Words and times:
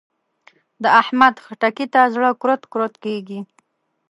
د 0.81 0.83
احمد؛ 1.01 1.35
خټکي 1.45 1.85
ته 1.93 2.01
زړه 2.13 2.29
کورت 2.41 2.61
کورت 2.71 2.93
کېږي. 3.03 3.39